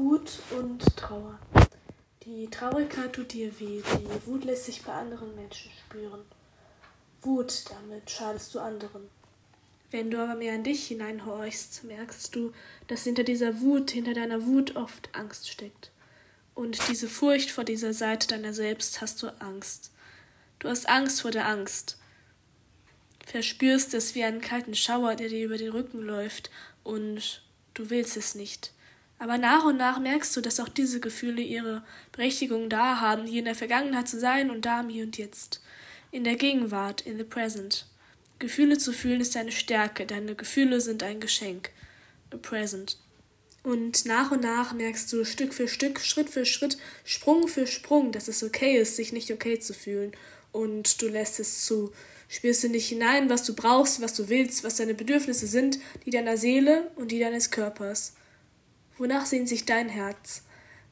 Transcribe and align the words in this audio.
Wut 0.00 0.38
und 0.52 0.96
Trauer. 0.96 1.38
Die 2.24 2.48
Traurigkeit 2.48 3.12
tut 3.12 3.34
dir 3.34 3.60
weh, 3.60 3.82
die 3.82 4.26
Wut 4.26 4.44
lässt 4.44 4.64
sich 4.64 4.82
bei 4.82 4.94
anderen 4.94 5.34
Menschen 5.34 5.70
spüren. 5.78 6.22
Wut, 7.20 7.64
damit 7.68 8.10
schadest 8.10 8.54
du 8.54 8.60
anderen. 8.60 9.10
Wenn 9.90 10.10
du 10.10 10.18
aber 10.18 10.36
mehr 10.36 10.54
in 10.54 10.64
dich 10.64 10.86
hineinhorchst, 10.86 11.84
merkst 11.84 12.34
du, 12.34 12.54
dass 12.86 13.04
hinter 13.04 13.24
dieser 13.24 13.60
Wut, 13.60 13.90
hinter 13.90 14.14
deiner 14.14 14.46
Wut 14.46 14.74
oft 14.74 15.14
Angst 15.14 15.50
steckt. 15.50 15.90
Und 16.54 16.88
diese 16.88 17.06
Furcht 17.06 17.50
vor 17.50 17.64
dieser 17.64 17.92
Seite 17.92 18.26
deiner 18.26 18.54
selbst 18.54 19.02
hast 19.02 19.22
du 19.22 19.28
Angst. 19.42 19.92
Du 20.60 20.70
hast 20.70 20.88
Angst 20.88 21.20
vor 21.20 21.30
der 21.30 21.46
Angst. 21.46 21.98
Verspürst 23.26 23.92
es 23.92 24.14
wie 24.14 24.24
einen 24.24 24.40
kalten 24.40 24.74
Schauer, 24.74 25.14
der 25.14 25.28
dir 25.28 25.44
über 25.44 25.58
den 25.58 25.72
Rücken 25.72 26.00
läuft, 26.00 26.50
und 26.84 27.42
du 27.74 27.90
willst 27.90 28.16
es 28.16 28.34
nicht. 28.34 28.72
Aber 29.20 29.36
nach 29.36 29.64
und 29.64 29.76
nach 29.76 30.00
merkst 30.00 30.34
du, 30.34 30.40
dass 30.40 30.60
auch 30.60 30.68
diese 30.70 30.98
Gefühle 30.98 31.42
ihre 31.42 31.82
Berechtigung 32.10 32.70
da 32.70 33.00
haben, 33.00 33.26
hier 33.26 33.40
in 33.40 33.44
der 33.44 33.54
Vergangenheit 33.54 34.08
zu 34.08 34.18
sein 34.18 34.50
und 34.50 34.64
da 34.64 34.80
im 34.80 34.88
Hier 34.88 35.04
und 35.04 35.18
Jetzt. 35.18 35.60
In 36.10 36.24
der 36.24 36.36
Gegenwart, 36.36 37.02
in 37.02 37.18
the 37.18 37.24
present. 37.24 37.84
Gefühle 38.38 38.78
zu 38.78 38.94
fühlen 38.94 39.20
ist 39.20 39.34
deine 39.34 39.52
Stärke, 39.52 40.06
deine 40.06 40.34
Gefühle 40.34 40.80
sind 40.80 41.02
ein 41.02 41.20
Geschenk. 41.20 41.68
A 42.32 42.38
present. 42.38 42.96
Und 43.62 44.06
nach 44.06 44.30
und 44.30 44.42
nach 44.42 44.72
merkst 44.72 45.12
du 45.12 45.26
Stück 45.26 45.52
für 45.52 45.68
Stück, 45.68 46.00
Schritt 46.00 46.30
für 46.30 46.46
Schritt, 46.46 46.78
Sprung 47.04 47.46
für 47.46 47.66
Sprung, 47.66 48.12
dass 48.12 48.26
es 48.26 48.42
okay 48.42 48.78
ist, 48.78 48.96
sich 48.96 49.12
nicht 49.12 49.30
okay 49.30 49.58
zu 49.58 49.74
fühlen. 49.74 50.12
Und 50.50 51.02
du 51.02 51.08
lässt 51.08 51.40
es 51.40 51.66
zu. 51.66 51.92
Spürst 52.26 52.64
du 52.64 52.68
nicht 52.70 52.88
hinein, 52.88 53.28
was 53.28 53.44
du 53.44 53.54
brauchst, 53.54 54.00
was 54.00 54.14
du 54.14 54.30
willst, 54.30 54.64
was 54.64 54.76
deine 54.76 54.94
Bedürfnisse 54.94 55.46
sind, 55.46 55.78
die 56.06 56.10
deiner 56.10 56.38
Seele 56.38 56.90
und 56.96 57.10
die 57.10 57.20
deines 57.20 57.50
Körpers. 57.50 58.14
Wonach 59.00 59.24
sehnt 59.24 59.48
sich 59.48 59.64
dein 59.64 59.88
Herz? 59.88 60.42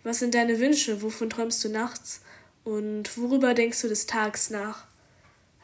Was 0.02 0.20
sind 0.20 0.32
deine 0.32 0.58
Wünsche? 0.58 1.02
Wovon 1.02 1.28
träumst 1.28 1.62
du 1.62 1.68
nachts? 1.68 2.22
Und 2.64 3.18
worüber 3.18 3.52
denkst 3.52 3.82
du 3.82 3.88
des 3.88 4.06
Tags 4.06 4.48
nach? 4.48 4.86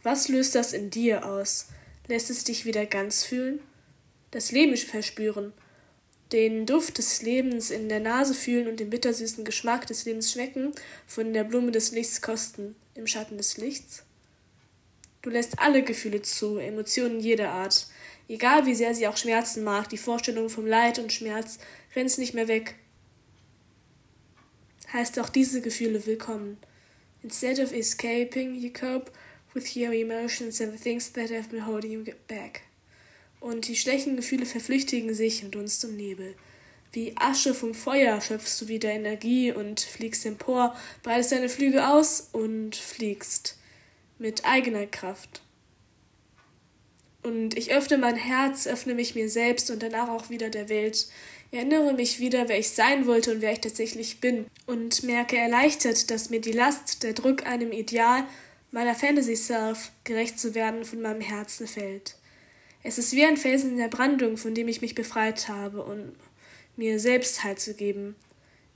Was 0.03 0.28
löst 0.28 0.55
das 0.55 0.75
in 0.75 0.91
dir 0.91 1.25
aus? 1.25 1.69
Lässt 2.06 2.28
es 2.28 2.45
dich 2.45 2.67
wieder 2.67 2.84
ganz 2.84 3.25
fühlen? 3.25 3.61
Das 4.31 4.53
Leben 4.53 4.77
verspüren? 4.77 5.55
Den 6.33 6.67
Duft 6.67 6.98
des 6.98 7.23
Lebens 7.23 7.70
in 7.70 7.89
der 7.89 8.01
Nase 8.01 8.34
fühlen 8.34 8.69
und 8.69 8.79
den 8.79 8.91
bittersüßen 8.91 9.47
Geschmack 9.47 9.86
des 9.86 10.05
Lebens 10.05 10.31
schmecken, 10.31 10.73
von 11.06 11.33
der 11.33 11.45
Blume 11.45 11.73
des 11.73 11.92
Lichts 11.92 12.20
kosten, 12.20 12.77
im 12.95 13.06
Schatten 13.06 13.39
des 13.39 13.56
Lichts? 13.56 14.03
Du 15.23 15.31
lässt 15.31 15.58
alle 15.58 15.83
Gefühle 15.83 16.20
zu, 16.20 16.58
Emotionen 16.58 17.20
jeder 17.20 17.53
Art. 17.53 17.86
Egal 18.29 18.67
wie 18.67 18.75
sehr 18.75 18.95
sie 18.95 19.08
auch 19.08 19.17
schmerzen 19.17 19.64
mag, 19.64 19.89
die 19.89 19.97
Vorstellung 19.97 20.51
vom 20.51 20.67
Leid 20.67 20.98
und 20.98 21.12
Schmerz 21.12 21.58
rennst 21.95 22.19
nicht 22.19 22.34
mehr 22.34 22.48
weg. 22.48 22.77
Heißt 24.92 25.19
auch 25.19 25.28
diese 25.28 25.61
Gefühle 25.61 26.06
willkommen. 26.06 26.59
Instead 27.23 27.59
of 27.59 27.73
escaping, 27.73 28.55
you 28.55 28.70
cope 28.70 29.11
with 29.55 29.77
your 29.77 29.92
emotions 29.92 30.61
and 30.61 30.73
the 30.73 30.78
things 30.78 31.12
that 31.12 31.31
have 31.31 31.48
been 31.48 31.67
holding 31.67 31.92
you 31.92 32.05
back. 32.28 32.62
Und 33.41 33.69
die 33.69 33.77
schlechten 33.77 34.17
Gefühle 34.17 34.47
verflüchtigen 34.47 35.14
sich 35.14 35.42
in 35.42 35.51
Dunst 35.51 35.84
und 35.84 35.97
Nebel. 35.97 36.34
Wie 36.92 37.17
Asche 37.17 37.55
vom 37.55 37.75
Feuer 37.75 38.20
schöpfst 38.20 38.61
du 38.61 38.69
wieder 38.69 38.91
Energie 38.91 39.53
und 39.53 39.81
fliegst 39.81 40.25
empor, 40.27 40.77
breitest 41.03 41.33
deine 41.33 41.48
Flügel 41.48 41.81
aus 41.81 42.29
und 42.33 42.77
fliegst 42.77 43.58
mit 44.19 44.45
eigener 44.45 44.86
Kraft. 44.86 45.44
Und 47.25 47.56
ich 47.56 47.72
öffne 47.72 47.97
mein 47.97 48.17
Herz, 48.17 48.67
öffne 48.67 48.94
mich 48.94 49.14
mir 49.14 49.30
selbst 49.30 49.70
und 49.70 49.83
danach 49.83 50.11
auch 50.11 50.28
wieder 50.28 50.50
der 50.50 50.69
Welt. 50.69 51.08
Erinnere 51.50 51.94
mich 51.94 52.20
wieder, 52.20 52.50
wer 52.50 52.58
ich 52.58 52.69
sein 52.69 53.06
wollte 53.06 53.33
und 53.33 53.41
wer 53.41 53.53
ich 53.53 53.61
tatsächlich 53.61 54.20
bin. 54.20 54.44
Und 54.67 55.03
merke 55.05 55.39
erleichtert, 55.39 56.11
dass 56.11 56.28
mir 56.28 56.42
die 56.42 56.52
Last, 56.52 57.02
der 57.02 57.14
Druck 57.14 57.47
einem 57.47 57.72
Ideal, 57.72 58.25
meiner 58.72 58.95
Fantasy-Self, 58.95 59.91
gerecht 60.05 60.39
zu 60.39 60.55
werden, 60.55 60.84
von 60.84 61.00
meinem 61.00 61.23
Herzen 61.23 61.67
fällt. 61.67 62.17
Es 62.83 62.98
ist 62.98 63.14
wie 63.14 63.24
ein 63.24 63.39
Felsen 63.39 63.70
in 63.70 63.79
der 63.79 63.89
Brandung, 63.89 64.36
von 64.36 64.55
dem 64.55 64.68
ich 64.68 64.83
mich 64.83 64.95
befreit 64.95 65.48
habe, 65.48 65.83
um 65.83 66.13
mir 66.77 67.01
selbst 67.01 67.42
Halt 67.42 67.58
zu 67.58 67.73
geben. 67.73 68.17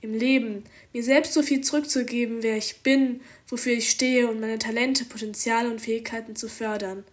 Im 0.01 0.15
Leben, 0.15 0.63
mir 0.91 1.03
selbst 1.03 1.33
so 1.33 1.43
viel 1.43 1.61
zurückzugeben, 1.61 2.41
wer 2.41 2.57
ich 2.57 2.81
bin, 2.81 3.21
wofür 3.47 3.73
ich 3.73 3.91
stehe 3.91 4.27
und 4.27 4.39
meine 4.39 4.57
Talente, 4.57 5.05
Potenziale 5.05 5.69
und 5.69 5.81
Fähigkeiten 5.81 6.35
zu 6.35 6.49
fördern. 6.49 7.03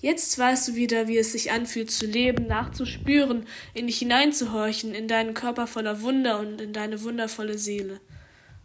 Jetzt 0.00 0.38
weißt 0.38 0.68
du 0.68 0.74
wieder, 0.76 1.08
wie 1.08 1.18
es 1.18 1.32
sich 1.32 1.50
anfühlt, 1.50 1.90
zu 1.90 2.06
leben, 2.06 2.46
nachzuspüren, 2.46 3.46
in 3.74 3.88
dich 3.88 3.98
hineinzuhorchen, 3.98 4.94
in 4.94 5.08
deinen 5.08 5.34
Körper 5.34 5.66
voller 5.66 6.02
Wunder 6.02 6.38
und 6.38 6.60
in 6.60 6.72
deine 6.72 7.02
wundervolle 7.02 7.58
Seele. 7.58 7.98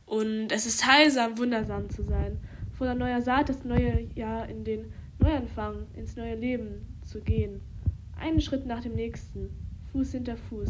Und 0.05 0.51
es 0.51 0.67
ist 0.67 0.85
heilsam, 0.85 1.39
wundersam 1.39 1.89
zu 1.89 2.03
sein, 2.03 2.39
voller 2.77 2.93
neuer 2.93 3.23
Saat 3.23 3.49
das 3.49 3.63
neue 3.63 4.07
Jahr 4.13 4.47
in 4.47 4.63
den 4.63 4.93
Neuanfang, 5.17 5.87
ins 5.95 6.15
neue 6.15 6.35
Leben 6.35 6.99
zu 7.03 7.19
gehen. 7.19 7.61
Einen 8.15 8.39
Schritt 8.39 8.67
nach 8.67 8.81
dem 8.81 8.93
nächsten, 8.93 9.49
Fuß 9.91 10.11
hinter 10.11 10.37
Fuß 10.37 10.69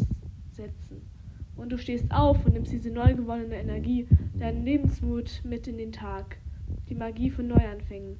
setzen. 0.50 1.02
Und 1.56 1.72
du 1.72 1.78
stehst 1.78 2.10
auf 2.10 2.42
und 2.46 2.54
nimmst 2.54 2.72
diese 2.72 2.90
neu 2.90 3.14
gewonnene 3.14 3.56
Energie, 3.56 4.08
deinen 4.32 4.64
Lebensmut 4.64 5.42
mit 5.44 5.68
in 5.68 5.76
den 5.76 5.92
Tag, 5.92 6.38
die 6.88 6.94
Magie 6.94 7.30
von 7.30 7.48
Neuanfängen. 7.48 8.16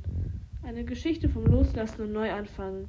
Eine 0.67 0.85
Geschichte 0.85 1.29
vom 1.29 1.45
Loslassen 1.45 2.01
und 2.01 2.13
Neuanfangen. 2.13 2.89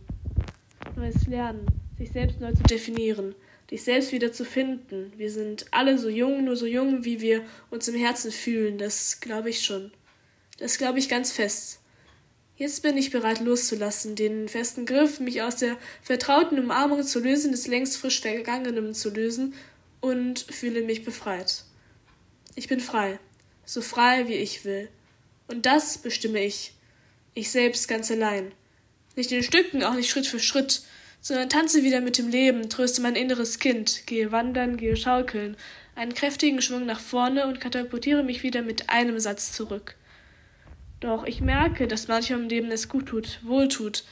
Neues 0.95 1.27
Lernen, 1.27 1.65
sich 1.97 2.09
selbst 2.09 2.39
neu 2.39 2.53
zu 2.53 2.63
definieren, 2.63 3.35
dich 3.69 3.83
selbst 3.83 4.13
wieder 4.13 4.31
zu 4.31 4.45
finden. 4.45 5.11
Wir 5.17 5.29
sind 5.29 5.65
alle 5.71 5.97
so 5.97 6.07
jung, 6.07 6.45
nur 6.45 6.55
so 6.55 6.67
jung, 6.67 7.03
wie 7.03 7.19
wir 7.19 7.43
uns 7.69 7.89
im 7.89 7.95
Herzen 7.95 8.31
fühlen. 8.31 8.77
Das 8.77 9.19
glaube 9.19 9.49
ich 9.49 9.61
schon. 9.61 9.91
Das 10.57 10.77
glaube 10.77 10.99
ich 10.99 11.09
ganz 11.09 11.33
fest. 11.33 11.81
Jetzt 12.55 12.81
bin 12.81 12.95
ich 12.95 13.11
bereit 13.11 13.41
loszulassen, 13.41 14.15
den 14.15 14.47
festen 14.47 14.85
Griff, 14.85 15.19
mich 15.19 15.41
aus 15.41 15.57
der 15.57 15.75
vertrauten 16.01 16.57
Umarmung 16.57 17.03
zu 17.03 17.19
lösen, 17.19 17.51
des 17.51 17.67
längst 17.67 17.97
frisch 17.97 18.21
Vergangenem 18.21 18.93
zu 18.93 19.09
lösen 19.09 19.53
und 19.99 20.39
fühle 20.39 20.81
mich 20.81 21.03
befreit. 21.03 21.65
Ich 22.55 22.69
bin 22.69 22.79
frei, 22.79 23.19
so 23.65 23.81
frei 23.81 24.29
wie 24.29 24.35
ich 24.35 24.63
will. 24.63 24.87
Und 25.49 25.65
das 25.65 25.97
bestimme 25.97 26.39
ich 26.39 26.71
ich 27.35 27.51
selbst 27.51 27.87
ganz 27.87 28.09
allein. 28.09 28.51
Nicht 29.15 29.31
in 29.31 29.43
Stücken, 29.43 29.83
auch 29.83 29.93
nicht 29.93 30.09
Schritt 30.09 30.25
für 30.25 30.39
Schritt, 30.39 30.81
sondern 31.21 31.49
tanze 31.49 31.83
wieder 31.83 32.01
mit 32.01 32.17
dem 32.17 32.29
Leben, 32.29 32.69
tröste 32.69 33.01
mein 33.01 33.15
inneres 33.15 33.59
Kind, 33.59 34.07
gehe 34.07 34.31
wandern, 34.31 34.77
gehe 34.77 34.95
schaukeln, 34.95 35.57
einen 35.95 36.13
kräftigen 36.13 36.61
Schwung 36.61 36.85
nach 36.85 36.99
vorne 36.99 37.45
und 37.47 37.61
katapultiere 37.61 38.23
mich 38.23 38.41
wieder 38.43 38.61
mit 38.61 38.89
einem 38.89 39.19
Satz 39.19 39.51
zurück. 39.51 39.95
Doch 40.99 41.25
ich 41.25 41.41
merke, 41.41 41.87
dass 41.87 42.07
manchmal 42.07 42.39
im 42.39 42.49
Leben 42.49 42.71
es 42.71 42.89
gut 42.89 43.07
tut, 43.07 43.39
wohl 43.43 43.67
tut, 43.67 44.03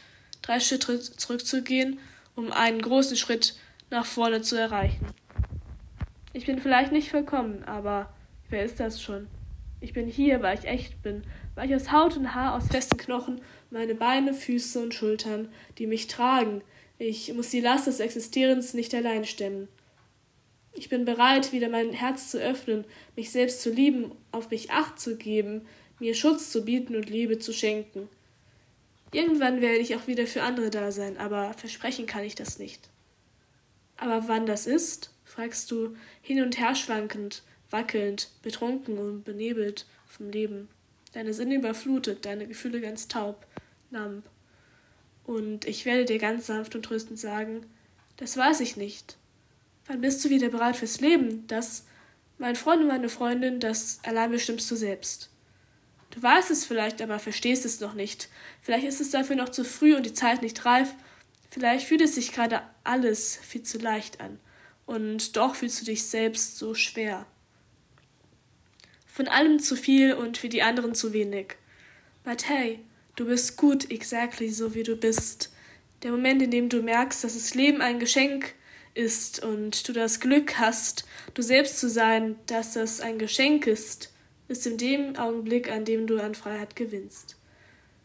drei 0.41 0.59
Schritte 0.59 0.99
zurückzugehen, 0.99 1.99
um 2.35 2.51
einen 2.51 2.81
großen 2.81 3.15
Schritt 3.15 3.55
nach 3.89 4.05
vorne 4.05 4.41
zu 4.41 4.55
erreichen. 4.55 5.07
Ich 6.33 6.45
bin 6.45 6.59
vielleicht 6.59 6.91
nicht 6.91 7.11
vollkommen, 7.11 7.63
aber 7.63 8.13
wer 8.49 8.65
ist 8.65 8.79
das 8.79 9.01
schon? 9.01 9.27
Ich 9.81 9.93
bin 9.93 10.07
hier, 10.07 10.41
weil 10.41 10.57
ich 10.57 10.65
echt 10.65 11.01
bin, 11.03 11.23
weil 11.55 11.69
ich 11.69 11.75
aus 11.75 11.91
Haut 11.91 12.17
und 12.17 12.33
Haar, 12.33 12.55
aus 12.55 12.67
festen 12.67 12.97
Knochen, 12.97 13.41
meine 13.69 13.95
Beine, 13.95 14.33
Füße 14.33 14.81
und 14.81 14.93
Schultern, 14.93 15.49
die 15.77 15.87
mich 15.87 16.07
tragen. 16.07 16.61
Ich 16.97 17.33
muss 17.33 17.49
die 17.49 17.59
Last 17.59 17.87
des 17.87 17.99
Existierens 17.99 18.73
nicht 18.73 18.93
allein 18.93 19.25
stemmen. 19.25 19.67
Ich 20.73 20.89
bin 20.89 21.05
bereit, 21.05 21.51
wieder 21.51 21.69
mein 21.69 21.91
Herz 21.91 22.31
zu 22.31 22.39
öffnen, 22.39 22.85
mich 23.15 23.31
selbst 23.31 23.61
zu 23.61 23.69
lieben, 23.69 24.11
auf 24.31 24.49
mich 24.49 24.71
Acht 24.71 24.99
zu 24.99 25.17
geben, 25.17 25.67
mir 25.99 26.15
Schutz 26.15 26.49
zu 26.49 26.65
bieten 26.65 26.95
und 26.95 27.09
Liebe 27.09 27.37
zu 27.37 27.53
schenken. 27.53 28.09
Irgendwann 29.11 29.61
werde 29.61 29.77
ich 29.77 29.95
auch 29.95 30.07
wieder 30.07 30.25
für 30.25 30.41
andere 30.41 30.71
da 30.71 30.91
sein, 30.91 31.17
aber 31.17 31.53
versprechen 31.53 32.07
kann 32.07 32.23
ich 32.23 32.33
das 32.33 32.57
nicht. 32.57 32.89
Aber 33.97 34.27
wann 34.27 34.47
das 34.47 34.65
ist, 34.65 35.13
fragst 35.23 35.69
du, 35.69 35.95
hin 36.23 36.41
und 36.41 36.59
her 36.59 36.73
schwankend, 36.73 37.43
wackelnd, 37.69 38.29
betrunken 38.41 38.97
und 38.97 39.23
benebelt 39.23 39.85
vom 40.07 40.31
Leben 40.31 40.67
deine 41.13 41.33
Sinne 41.33 41.55
überflutet, 41.55 42.25
deine 42.25 42.47
Gefühle 42.47 42.81
ganz 42.81 43.07
taub, 43.07 43.45
namp. 43.89 44.25
Und 45.25 45.65
ich 45.65 45.85
werde 45.85 46.05
dir 46.05 46.19
ganz 46.19 46.47
sanft 46.47 46.75
und 46.75 46.83
tröstend 46.83 47.19
sagen, 47.19 47.65
das 48.17 48.35
weiß 48.35 48.59
ich 48.59 48.75
nicht. 48.75 49.17
Wann 49.87 50.01
bist 50.01 50.23
du 50.23 50.29
wieder 50.29 50.49
bereit 50.49 50.75
fürs 50.75 50.99
Leben? 50.99 51.47
Das, 51.47 51.85
mein 52.37 52.55
Freund 52.55 52.81
und 52.81 52.87
meine 52.87 53.09
Freundin, 53.09 53.59
das 53.59 53.99
allein 54.03 54.31
bestimmst 54.31 54.69
du 54.69 54.75
selbst. 54.75 55.29
Du 56.11 56.21
weißt 56.21 56.51
es 56.51 56.65
vielleicht, 56.65 57.01
aber 57.01 57.19
verstehst 57.19 57.65
es 57.65 57.79
noch 57.79 57.93
nicht. 57.93 58.29
Vielleicht 58.61 58.85
ist 58.85 59.01
es 59.01 59.09
dafür 59.09 59.35
noch 59.35 59.49
zu 59.49 59.65
früh 59.65 59.95
und 59.95 60.05
die 60.05 60.13
Zeit 60.13 60.41
nicht 60.41 60.63
reif. 60.65 60.93
Vielleicht 61.49 61.87
fühlt 61.87 62.01
es 62.01 62.15
sich 62.15 62.31
gerade 62.31 62.61
alles 62.83 63.37
viel 63.37 63.63
zu 63.63 63.77
leicht 63.79 64.21
an. 64.21 64.39
Und 64.85 65.37
doch 65.37 65.55
fühlst 65.55 65.81
du 65.81 65.85
dich 65.85 66.05
selbst 66.05 66.57
so 66.57 66.75
schwer. 66.75 67.25
Von 69.13 69.27
allem 69.27 69.59
zu 69.59 69.75
viel 69.75 70.15
und 70.15 70.39
für 70.39 70.49
die 70.49 70.63
anderen 70.63 70.95
zu 70.95 71.13
wenig. 71.13 71.55
But 72.23 72.49
hey, 72.49 72.79
du 73.15 73.27
bist 73.27 73.57
gut 73.57 73.91
exactly 73.91 74.49
so 74.49 74.73
wie 74.73 74.81
du 74.81 74.95
bist. 74.95 75.53
Der 76.01 76.09
Moment, 76.09 76.41
in 76.41 76.49
dem 76.49 76.67
du 76.67 76.81
merkst, 76.81 77.23
dass 77.23 77.35
das 77.35 77.53
Leben 77.53 77.79
ein 77.79 77.99
Geschenk 77.99 78.55
ist 78.95 79.43
und 79.43 79.87
du 79.87 79.93
das 79.93 80.19
Glück 80.19 80.57
hast, 80.57 81.05
du 81.35 81.43
selbst 81.43 81.79
zu 81.79 81.89
sein, 81.89 82.37
dass 82.47 82.73
das 82.73 83.01
ein 83.01 83.19
Geschenk 83.19 83.67
ist, 83.67 84.11
ist 84.47 84.65
in 84.65 84.79
dem 84.79 85.15
Augenblick, 85.15 85.71
an 85.71 85.85
dem 85.85 86.07
du 86.07 86.17
an 86.19 86.33
Freiheit 86.33 86.75
gewinnst. 86.75 87.35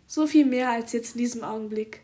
So 0.06 0.26
viel 0.26 0.44
mehr 0.44 0.68
als 0.68 0.92
jetzt 0.92 1.14
in 1.14 1.22
diesem 1.22 1.42
Augenblick. 1.42 2.02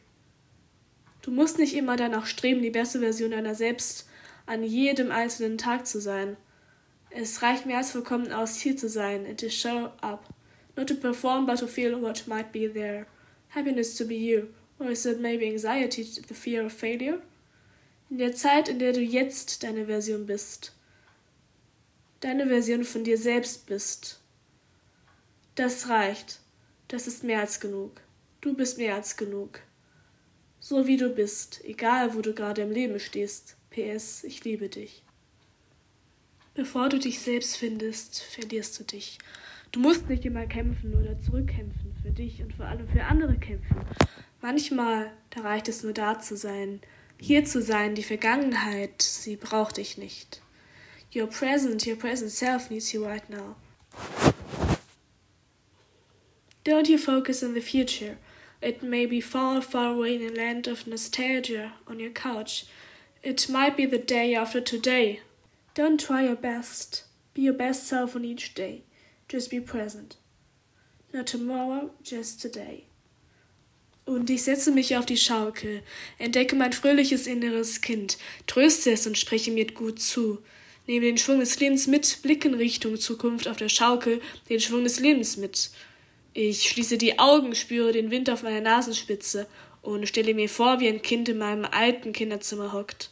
Du 1.20 1.30
musst 1.30 1.58
nicht 1.58 1.74
immer 1.74 1.96
danach 1.96 2.24
streben, 2.24 2.62
die 2.62 2.70
beste 2.70 3.00
Version 3.00 3.32
deiner 3.32 3.54
selbst 3.54 4.08
an 4.46 4.64
jedem 4.64 5.10
einzelnen 5.10 5.58
Tag 5.58 5.86
zu 5.86 6.00
sein. 6.00 6.38
Es 7.16 7.42
reicht 7.42 7.64
mehr 7.64 7.78
als 7.78 7.92
vollkommen 7.92 8.32
aus, 8.32 8.56
hier 8.56 8.76
zu 8.76 8.88
sein 8.88 9.24
and 9.24 9.38
to 9.38 9.48
show 9.48 9.92
up. 10.00 10.24
Not 10.76 10.88
to 10.88 10.96
perform, 10.96 11.46
but 11.46 11.60
to 11.60 11.68
feel 11.68 12.02
what 12.02 12.26
might 12.26 12.50
be 12.50 12.66
there. 12.66 13.06
Happiness 13.50 13.96
to 13.96 14.04
be 14.04 14.16
you. 14.16 14.48
Or 14.80 14.90
is 14.90 15.06
it 15.06 15.20
maybe 15.20 15.46
anxiety, 15.46 16.02
the 16.02 16.34
fear 16.34 16.66
of 16.66 16.72
failure? 16.72 17.20
In 18.10 18.18
der 18.18 18.34
Zeit, 18.34 18.68
in 18.68 18.80
der 18.80 18.92
du 18.92 19.00
jetzt 19.00 19.62
deine 19.62 19.86
Version 19.86 20.26
bist. 20.26 20.72
Deine 22.18 22.48
Version 22.48 22.82
von 22.82 23.04
dir 23.04 23.16
selbst 23.16 23.66
bist. 23.66 24.18
Das 25.54 25.88
reicht. 25.88 26.40
Das 26.88 27.06
ist 27.06 27.22
mehr 27.22 27.38
als 27.38 27.60
genug. 27.60 28.00
Du 28.40 28.54
bist 28.54 28.76
mehr 28.76 28.96
als 28.96 29.16
genug. 29.16 29.60
So 30.58 30.88
wie 30.88 30.96
du 30.96 31.10
bist, 31.10 31.64
egal 31.64 32.16
wo 32.16 32.22
du 32.22 32.34
gerade 32.34 32.62
im 32.62 32.72
Leben 32.72 32.98
stehst. 32.98 33.56
PS, 33.70 34.24
ich 34.24 34.42
liebe 34.42 34.68
dich. 34.68 35.03
Bevor 36.54 36.88
du 36.88 37.00
dich 37.00 37.18
selbst 37.18 37.56
findest, 37.56 38.22
verlierst 38.22 38.78
du 38.78 38.84
dich. 38.84 39.18
Du 39.72 39.80
musst 39.80 40.08
nicht 40.08 40.24
immer 40.24 40.46
kämpfen 40.46 40.94
oder 40.94 41.20
zurückkämpfen, 41.20 41.96
für 42.00 42.12
dich 42.12 42.40
und 42.40 42.54
vor 42.54 42.66
allem 42.66 42.88
für 42.88 43.02
andere 43.02 43.34
kämpfen. 43.36 43.80
Manchmal, 44.40 45.10
da 45.30 45.40
reicht 45.40 45.68
es 45.68 45.82
nur 45.82 45.92
da 45.92 46.20
zu 46.20 46.36
sein, 46.36 46.80
hier 47.18 47.44
zu 47.44 47.60
sein, 47.60 47.96
die 47.96 48.04
Vergangenheit, 48.04 49.02
sie 49.02 49.34
braucht 49.34 49.78
dich 49.78 49.98
nicht. 49.98 50.42
Your 51.12 51.26
present, 51.26 51.86
your 51.86 51.96
present 51.96 52.30
self 52.30 52.70
needs 52.70 52.92
you 52.92 53.04
right 53.04 53.28
now. 53.28 53.56
Don't 56.64 56.88
you 56.88 56.98
focus 56.98 57.42
on 57.42 57.54
the 57.54 57.60
future. 57.60 58.16
It 58.60 58.82
may 58.82 59.06
be 59.06 59.20
far, 59.20 59.60
far 59.60 59.94
away 59.94 60.14
in 60.14 60.30
a 60.30 60.32
land 60.32 60.68
of 60.68 60.86
nostalgia 60.86 61.72
on 61.86 61.98
your 61.98 62.12
couch. 62.12 62.66
It 63.22 63.48
might 63.48 63.76
be 63.76 63.86
the 63.86 63.98
day 63.98 64.34
after 64.36 64.60
today. 64.60 65.20
Don't 65.74 65.98
try 65.98 66.24
your 66.24 66.36
best. 66.36 67.04
Be 67.34 67.42
your 67.42 67.54
best 67.54 67.88
self 67.88 68.14
on 68.14 68.24
each 68.24 68.54
day. 68.54 68.84
Just 69.28 69.50
be 69.50 69.60
present. 69.60 70.16
Not 71.12 71.26
tomorrow, 71.26 71.90
just 72.04 72.40
today. 72.40 72.84
Und 74.06 74.30
ich 74.30 74.42
setze 74.44 74.70
mich 74.70 74.96
auf 74.96 75.06
die 75.06 75.16
Schaukel, 75.16 75.82
entdecke 76.18 76.54
mein 76.56 76.72
fröhliches 76.72 77.26
inneres 77.26 77.80
Kind, 77.80 78.18
tröste 78.46 78.92
es 78.92 79.06
und 79.06 79.16
spreche 79.16 79.50
mir 79.50 79.66
gut 79.66 80.00
zu. 80.00 80.38
Nehme 80.86 81.06
den 81.06 81.18
Schwung 81.18 81.40
des 81.40 81.58
Lebens 81.58 81.86
mit, 81.86 82.18
blicke 82.22 82.48
in 82.48 82.54
Richtung 82.54 82.98
Zukunft 82.98 83.48
auf 83.48 83.56
der 83.56 83.70
Schaukel, 83.70 84.20
den 84.50 84.60
Schwung 84.60 84.84
des 84.84 85.00
Lebens 85.00 85.38
mit. 85.38 85.70
Ich 86.34 86.68
schließe 86.68 86.98
die 86.98 87.18
Augen, 87.18 87.54
spüre 87.54 87.92
den 87.92 88.10
Wind 88.10 88.28
auf 88.28 88.42
meiner 88.42 88.60
Nasenspitze 88.60 89.46
und 89.80 90.06
stelle 90.06 90.34
mir 90.34 90.48
vor, 90.48 90.80
wie 90.80 90.88
ein 90.88 91.00
Kind 91.00 91.28
in 91.30 91.38
meinem 91.38 91.64
alten 91.64 92.12
Kinderzimmer 92.12 92.72
hockt, 92.72 93.10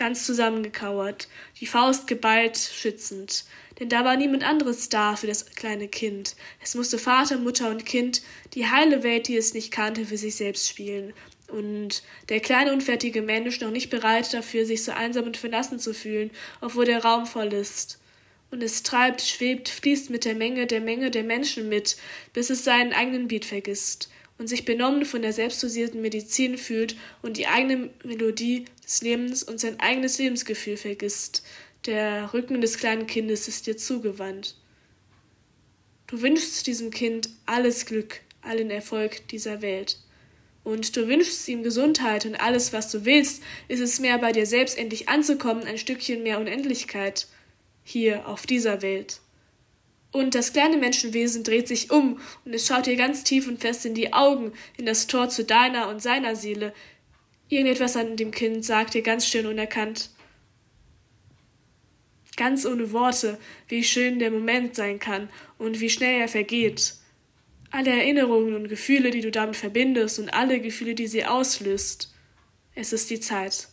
ganz 0.00 0.24
zusammengekauert, 0.24 1.28
die 1.60 1.66
Faust 1.66 2.06
geballt, 2.06 2.56
schützend. 2.58 3.44
Denn 3.78 3.90
da 3.90 4.04
war 4.04 4.16
niemand 4.16 4.42
anderes 4.42 4.88
da 4.88 5.14
für 5.14 5.26
das 5.26 5.46
kleine 5.46 5.88
Kind. 5.88 6.34
Es 6.62 6.74
musste 6.74 6.98
Vater, 6.98 7.36
Mutter 7.36 7.70
und 7.70 7.86
Kind 7.86 8.22
die 8.54 8.66
heile 8.66 9.02
Welt, 9.02 9.28
die 9.28 9.36
es 9.36 9.54
nicht 9.54 9.70
kannte, 9.70 10.06
für 10.06 10.16
sich 10.16 10.34
selbst 10.36 10.68
spielen. 10.68 11.12
Und 11.48 12.02
der 12.30 12.40
kleine 12.40 12.72
unfertige 12.72 13.20
Mensch 13.20 13.60
noch 13.60 13.70
nicht 13.70 13.90
bereit 13.90 14.32
dafür, 14.32 14.64
sich 14.64 14.82
so 14.84 14.92
einsam 14.92 15.26
und 15.26 15.36
verlassen 15.36 15.78
zu 15.78 15.92
fühlen, 15.92 16.30
obwohl 16.60 16.86
der 16.86 17.04
Raum 17.04 17.26
voll 17.26 17.52
ist 17.52 17.98
und 18.50 18.64
es 18.64 18.82
treibt, 18.82 19.22
schwebt, 19.22 19.68
fließt 19.68 20.10
mit 20.10 20.24
der 20.24 20.34
Menge 20.34 20.66
der 20.66 20.80
Menge 20.80 21.12
der 21.12 21.22
Menschen 21.22 21.68
mit, 21.68 21.96
bis 22.32 22.50
es 22.50 22.64
seinen 22.64 22.92
eigenen 22.92 23.28
Beat 23.28 23.44
vergisst 23.44 24.10
und 24.40 24.46
sich 24.46 24.64
benommen 24.64 25.04
von 25.04 25.20
der 25.20 25.34
selbstdosierten 25.34 26.00
Medizin 26.00 26.56
fühlt 26.56 26.96
und 27.20 27.36
die 27.36 27.46
eigene 27.46 27.90
Melodie 28.02 28.64
des 28.82 29.02
Lebens 29.02 29.42
und 29.42 29.60
sein 29.60 29.78
eigenes 29.80 30.18
Lebensgefühl 30.18 30.78
vergisst. 30.78 31.44
Der 31.84 32.32
Rücken 32.32 32.62
des 32.62 32.78
kleinen 32.78 33.06
Kindes 33.06 33.48
ist 33.48 33.66
dir 33.66 33.76
zugewandt. 33.76 34.56
Du 36.06 36.22
wünschst 36.22 36.66
diesem 36.66 36.90
Kind 36.90 37.28
alles 37.44 37.84
Glück, 37.84 38.22
allen 38.40 38.70
Erfolg 38.70 39.28
dieser 39.28 39.60
Welt. 39.60 39.98
Und 40.64 40.96
du 40.96 41.06
wünschst 41.06 41.46
ihm 41.46 41.62
Gesundheit 41.62 42.24
und 42.24 42.36
alles, 42.36 42.72
was 42.72 42.90
du 42.90 43.04
willst, 43.04 43.42
ist 43.68 43.80
es 43.80 44.00
mehr 44.00 44.16
bei 44.16 44.32
dir 44.32 44.46
selbst 44.46 44.78
endlich 44.78 45.10
anzukommen, 45.10 45.64
ein 45.64 45.76
Stückchen 45.76 46.22
mehr 46.22 46.40
Unendlichkeit 46.40 47.26
hier 47.84 48.26
auf 48.26 48.46
dieser 48.46 48.80
Welt. 48.80 49.20
Und 50.12 50.34
das 50.34 50.52
kleine 50.52 50.76
Menschenwesen 50.76 51.44
dreht 51.44 51.68
sich 51.68 51.90
um 51.90 52.20
und 52.44 52.52
es 52.52 52.66
schaut 52.66 52.86
dir 52.86 52.96
ganz 52.96 53.22
tief 53.22 53.46
und 53.46 53.60
fest 53.60 53.86
in 53.86 53.94
die 53.94 54.12
Augen, 54.12 54.52
in 54.76 54.86
das 54.86 55.06
Tor 55.06 55.28
zu 55.28 55.44
deiner 55.44 55.88
und 55.88 56.02
seiner 56.02 56.34
Seele. 56.34 56.74
Irgendetwas 57.48 57.96
an 57.96 58.16
dem 58.16 58.32
Kind 58.32 58.64
sagt 58.64 58.94
dir 58.94 59.02
ganz 59.02 59.26
schön 59.26 59.46
unerkannt, 59.46 60.10
ganz 62.36 62.66
ohne 62.66 62.92
Worte, 62.92 63.38
wie 63.68 63.84
schön 63.84 64.18
der 64.18 64.30
Moment 64.30 64.74
sein 64.74 64.98
kann 64.98 65.28
und 65.58 65.80
wie 65.80 65.90
schnell 65.90 66.20
er 66.20 66.28
vergeht. 66.28 66.94
Alle 67.70 67.90
Erinnerungen 67.90 68.54
und 68.54 68.68
Gefühle, 68.68 69.10
die 69.10 69.20
du 69.20 69.30
damit 69.30 69.56
verbindest 69.56 70.18
und 70.18 70.30
alle 70.30 70.60
Gefühle, 70.60 70.94
die 70.94 71.06
sie 71.06 71.24
auslöst. 71.24 72.12
Es 72.74 72.92
ist 72.92 73.10
die 73.10 73.20
Zeit 73.20 73.69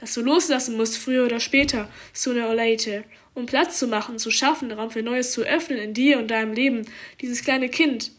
dass 0.00 0.14
du 0.14 0.22
loslassen 0.22 0.76
musst, 0.76 0.96
früher 0.96 1.26
oder 1.26 1.40
später, 1.40 1.88
sooner 2.12 2.48
or 2.48 2.54
later, 2.54 3.04
um 3.34 3.46
Platz 3.46 3.78
zu 3.78 3.86
machen, 3.86 4.18
zu 4.18 4.30
schaffen, 4.30 4.72
Raum 4.72 4.90
für 4.90 5.02
Neues 5.02 5.32
zu 5.32 5.42
öffnen 5.42 5.78
in 5.78 5.94
dir 5.94 6.18
und 6.18 6.28
deinem 6.30 6.52
Leben, 6.52 6.86
dieses 7.20 7.42
kleine 7.42 7.68
Kind. 7.68 8.12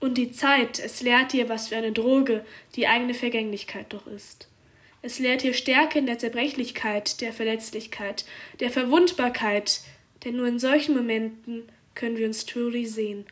Und 0.00 0.18
die 0.18 0.32
Zeit, 0.32 0.78
es 0.80 1.00
lehrt 1.00 1.32
dir, 1.32 1.48
was 1.48 1.68
für 1.68 1.76
eine 1.76 1.92
Droge 1.92 2.44
die 2.74 2.88
eigene 2.88 3.14
Vergänglichkeit 3.14 3.86
doch 3.92 4.06
ist. 4.06 4.48
Es 5.00 5.18
lehrt 5.18 5.42
dir 5.42 5.54
Stärke 5.54 5.98
in 5.98 6.06
der 6.06 6.18
Zerbrechlichkeit, 6.18 7.20
der 7.20 7.32
Verletzlichkeit, 7.32 8.24
der 8.60 8.70
Verwundbarkeit, 8.70 9.80
denn 10.24 10.36
nur 10.36 10.46
in 10.46 10.58
solchen 10.58 10.94
Momenten 10.94 11.64
können 11.94 12.16
wir 12.16 12.26
uns 12.26 12.46
truly 12.46 12.86
sehen 12.86 13.26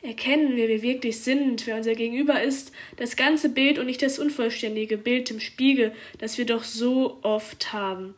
Erkennen, 0.00 0.56
wer 0.56 0.68
wir 0.68 0.82
wirklich 0.82 1.20
sind, 1.20 1.66
wer 1.66 1.76
unser 1.76 1.94
Gegenüber 1.94 2.40
ist, 2.40 2.72
das 2.96 3.16
ganze 3.16 3.48
Bild 3.48 3.78
und 3.78 3.86
nicht 3.86 4.00
das 4.00 4.18
unvollständige 4.18 4.96
Bild 4.96 5.30
im 5.30 5.40
Spiegel, 5.40 5.92
das 6.18 6.38
wir 6.38 6.46
doch 6.46 6.62
so 6.62 7.18
oft 7.22 7.72
haben. 7.72 8.14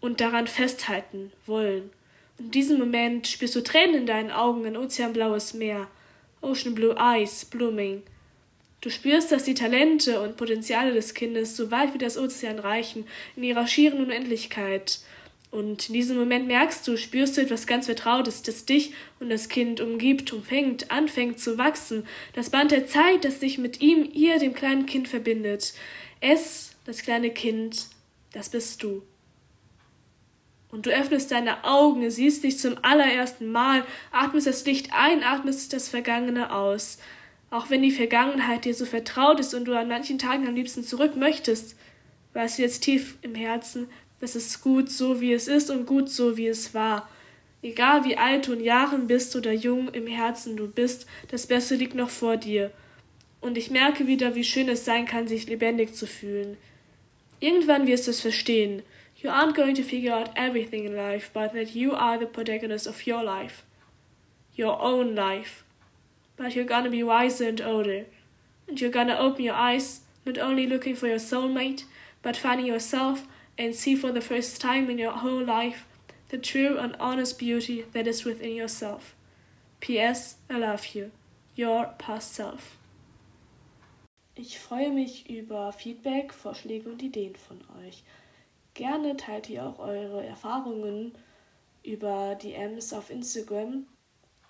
Und 0.00 0.20
daran 0.20 0.46
festhalten 0.46 1.32
wollen. 1.46 1.90
Und 2.38 2.46
in 2.46 2.50
diesem 2.52 2.78
Moment 2.78 3.26
spürst 3.26 3.56
du 3.56 3.62
Tränen 3.62 3.96
in 3.96 4.06
deinen 4.06 4.30
Augen, 4.30 4.64
ein 4.66 4.76
ozeanblaues 4.76 5.54
Meer, 5.54 5.88
Ocean 6.40 6.76
Blue 6.76 6.94
Eyes 6.96 7.44
blooming. 7.44 8.04
Du 8.80 8.90
spürst, 8.90 9.32
dass 9.32 9.42
die 9.42 9.54
Talente 9.54 10.20
und 10.20 10.36
Potenziale 10.36 10.94
des 10.94 11.14
Kindes 11.14 11.56
so 11.56 11.72
weit 11.72 11.94
wie 11.94 11.98
das 11.98 12.16
Ozean 12.16 12.60
reichen, 12.60 13.08
in 13.34 13.42
ihrer 13.42 13.66
schieren 13.66 14.00
Unendlichkeit, 14.00 15.00
und 15.50 15.88
in 15.88 15.94
diesem 15.94 16.18
Moment 16.18 16.46
merkst 16.46 16.86
du, 16.86 16.96
spürst 16.98 17.36
du 17.36 17.40
etwas 17.40 17.66
ganz 17.66 17.86
Vertrautes, 17.86 18.42
das 18.42 18.66
dich 18.66 18.92
und 19.18 19.30
das 19.30 19.48
Kind 19.48 19.80
umgibt, 19.80 20.32
umfängt, 20.32 20.90
anfängt 20.90 21.40
zu 21.40 21.56
wachsen. 21.56 22.06
Das 22.34 22.50
Band 22.50 22.70
der 22.70 22.86
Zeit, 22.86 23.24
das 23.24 23.38
dich 23.38 23.56
mit 23.56 23.80
ihm, 23.80 24.08
ihr, 24.12 24.38
dem 24.38 24.52
kleinen 24.52 24.84
Kind 24.84 25.08
verbindet. 25.08 25.72
Es, 26.20 26.72
das 26.84 27.02
kleine 27.02 27.30
Kind, 27.30 27.86
das 28.32 28.50
bist 28.50 28.82
du. 28.82 29.02
Und 30.70 30.84
du 30.84 30.90
öffnest 30.90 31.30
deine 31.30 31.64
Augen, 31.64 32.10
siehst 32.10 32.44
dich 32.44 32.58
zum 32.58 32.76
allerersten 32.82 33.50
Mal, 33.50 33.84
atmest 34.12 34.46
das 34.46 34.66
Licht 34.66 34.90
ein, 34.92 35.24
atmest 35.24 35.72
das 35.72 35.88
Vergangene 35.88 36.54
aus. 36.54 36.98
Auch 37.48 37.70
wenn 37.70 37.80
die 37.80 37.90
Vergangenheit 37.90 38.66
dir 38.66 38.74
so 38.74 38.84
vertraut 38.84 39.40
ist 39.40 39.54
und 39.54 39.64
du 39.64 39.78
an 39.78 39.88
manchen 39.88 40.18
Tagen 40.18 40.46
am 40.46 40.54
liebsten 40.54 40.84
zurück 40.84 41.16
möchtest, 41.16 41.74
weißt 42.34 42.58
du 42.58 42.62
jetzt 42.62 42.80
tief 42.80 43.16
im 43.22 43.34
Herzen, 43.34 43.88
es 44.20 44.34
ist 44.34 44.62
gut 44.62 44.90
so, 44.90 45.20
wie 45.20 45.32
es 45.32 45.48
ist 45.48 45.70
und 45.70 45.86
gut 45.86 46.10
so, 46.10 46.36
wie 46.36 46.48
es 46.48 46.74
war. 46.74 47.08
Egal 47.62 48.04
wie 48.04 48.16
alt 48.16 48.46
du 48.46 48.52
in 48.52 48.62
Jahren 48.62 49.06
bist 49.06 49.34
oder 49.36 49.52
jung 49.52 49.88
im 49.88 50.06
Herzen 50.06 50.56
du 50.56 50.68
bist, 50.68 51.06
das 51.30 51.46
Beste 51.46 51.74
liegt 51.74 51.94
noch 51.94 52.10
vor 52.10 52.36
dir. 52.36 52.70
Und 53.40 53.56
ich 53.56 53.70
merke 53.70 54.06
wieder, 54.06 54.34
wie 54.34 54.44
schön 54.44 54.68
es 54.68 54.84
sein 54.84 55.06
kann, 55.06 55.28
sich 55.28 55.46
lebendig 55.46 55.94
zu 55.94 56.06
fühlen. 56.06 56.56
Irgendwann 57.40 57.86
wirst 57.86 58.06
du 58.06 58.10
es 58.10 58.20
verstehen. 58.20 58.82
You 59.20 59.30
aren't 59.30 59.54
going 59.54 59.74
to 59.74 59.82
figure 59.82 60.14
out 60.14 60.30
everything 60.36 60.84
in 60.84 60.94
life, 60.94 61.30
but 61.32 61.52
that 61.52 61.70
you 61.70 61.92
are 61.92 62.18
the 62.18 62.26
protagonist 62.26 62.86
of 62.86 63.06
your 63.06 63.22
life. 63.22 63.64
Your 64.56 64.80
own 64.80 65.14
life. 65.14 65.64
But 66.36 66.54
you're 66.54 66.64
gonna 66.64 66.90
be 66.90 67.02
wiser 67.02 67.48
and 67.48 67.60
older. 67.60 68.06
And 68.68 68.80
you're 68.80 68.92
gonna 68.92 69.16
open 69.16 69.44
your 69.44 69.54
eyes, 69.54 70.02
not 70.24 70.38
only 70.38 70.66
looking 70.66 70.94
for 70.94 71.08
your 71.08 71.18
soulmate, 71.18 71.84
but 72.22 72.36
finding 72.36 72.66
yourself 72.66 73.24
and 73.58 73.74
see 73.74 73.96
for 73.96 74.12
the 74.12 74.20
first 74.20 74.60
time 74.60 74.88
in 74.88 74.98
your 74.98 75.12
whole 75.12 75.44
life 75.44 75.84
the 76.30 76.38
true 76.38 76.78
and 76.78 76.96
honest 77.00 77.38
beauty 77.38 77.84
that 77.92 78.06
is 78.06 78.24
within 78.24 78.54
yourself. 78.54 79.14
P.S. 79.80 80.36
I 80.48 80.58
love 80.58 80.94
you. 80.94 81.10
Your 81.56 81.86
past 81.98 82.34
self. 82.34 82.76
Ich 84.34 84.58
freue 84.60 84.92
mich 84.92 85.28
über 85.28 85.72
Feedback, 85.72 86.32
Vorschläge 86.32 86.88
und 86.88 87.02
Ideen 87.02 87.34
von 87.34 87.60
euch. 87.84 88.04
Gerne 88.74 89.16
teilt 89.16 89.50
ihr 89.50 89.66
auch 89.66 89.80
eure 89.80 90.24
Erfahrungen 90.24 91.18
über 91.82 92.36
DMs 92.36 92.92
auf 92.92 93.10
Instagram. 93.10 93.86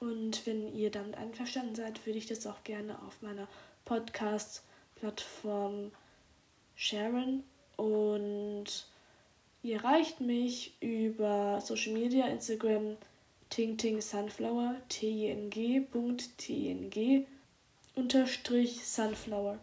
Und 0.00 0.46
wenn 0.46 0.74
ihr 0.74 0.90
damit 0.90 1.16
einverstanden 1.16 1.74
seid, 1.74 2.04
würde 2.04 2.18
ich 2.18 2.26
das 2.26 2.46
auch 2.46 2.62
gerne 2.64 3.00
auf 3.02 3.22
meiner 3.22 3.48
Podcast-Plattform 3.86 5.92
sharen. 6.76 7.44
Und 7.76 8.86
ihr 9.62 9.76
erreicht 9.76 10.20
mich 10.20 10.74
über 10.80 11.60
Social 11.60 11.92
Media, 11.92 12.26
Instagram, 12.26 12.96
Ting 13.50 14.00
Sunflower, 14.00 14.76
t-i-n-g.ting 14.88 15.96
unterstrich 17.94 18.84
Sunflower. 18.86 19.58